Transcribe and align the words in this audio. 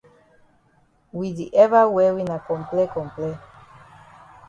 We 1.17 1.27
we 1.27 1.35
di 1.37 1.45
ever 1.63 1.83
wear 1.95 2.13
na 2.29 2.37
comple 2.47 2.83
comple. 2.93 3.29